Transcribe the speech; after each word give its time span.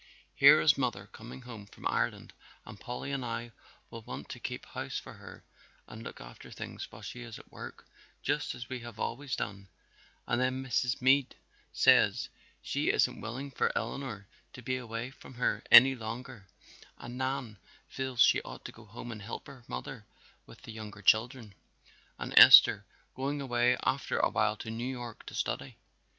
Here 0.33 0.59
is 0.59 0.79
mother 0.79 1.05
coming 1.11 1.41
home 1.43 1.67
from 1.67 1.85
Ireland 1.87 2.33
and 2.65 2.79
Polly 2.79 3.11
and 3.11 3.23
I 3.23 3.51
will 3.91 4.01
want 4.01 4.29
to 4.29 4.39
keep 4.39 4.65
house 4.65 4.97
for 4.97 5.13
her 5.13 5.43
and 5.87 6.01
look 6.01 6.19
after 6.19 6.49
things 6.49 6.91
while 6.91 7.03
she 7.03 7.21
is 7.21 7.37
at 7.37 7.51
work 7.51 7.85
just 8.23 8.55
as 8.55 8.67
we 8.67 8.79
have 8.79 8.99
always 8.99 9.35
done, 9.35 9.67
and 10.25 10.41
then 10.41 10.65
Mrs. 10.65 11.03
Meade 11.03 11.35
says 11.71 12.29
she 12.63 12.89
isn't 12.89 13.21
willing 13.21 13.51
for 13.51 13.71
Eleanor 13.77 14.27
to 14.53 14.63
be 14.63 14.75
away 14.75 15.11
from 15.11 15.35
her 15.35 15.61
any 15.69 15.93
longer, 15.93 16.47
and 16.97 17.15
Nan 17.19 17.57
feels 17.87 18.21
she 18.21 18.41
ought 18.41 18.65
to 18.65 18.71
go 18.71 18.85
home 18.85 19.11
and 19.11 19.21
help 19.21 19.45
her 19.45 19.63
mother 19.67 20.07
with 20.47 20.63
the 20.63 20.71
younger 20.71 21.03
children, 21.03 21.53
and 22.17 22.33
Esther 22.39 22.85
going 23.13 23.39
away 23.39 23.77
after 23.83 24.17
a 24.17 24.31
while 24.31 24.55
to 24.57 24.71
New 24.71 24.83
York 24.89 25.27
to 25.27 25.35
study. 25.35 25.77